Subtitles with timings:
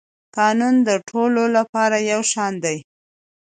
[0.37, 2.77] قانون د ټولو لپاره یو شان دی.